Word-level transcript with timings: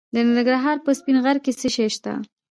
د 0.13 0.15
ننګرهار 0.27 0.77
په 0.85 0.91
سپین 0.99 1.17
غر 1.25 1.37
کې 1.43 1.51
څه 1.59 1.67
شی 1.75 1.87
شته؟ 1.95 2.13